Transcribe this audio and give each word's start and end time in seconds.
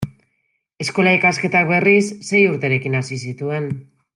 Eskola 0.85 1.13
ikasketak, 1.17 1.67
berriz, 1.73 2.01
sei 2.31 2.43
urterekin 2.55 2.99
hasi 3.01 3.21
zituen. 3.29 3.71